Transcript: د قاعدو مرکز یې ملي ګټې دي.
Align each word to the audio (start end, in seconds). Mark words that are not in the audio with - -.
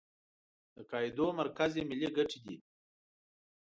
د 0.75 0.77
قاعدو 0.91 1.25
مرکز 1.39 1.71
یې 1.77 1.83
ملي 1.89 2.09
ګټې 2.17 2.39
دي. 2.45 2.57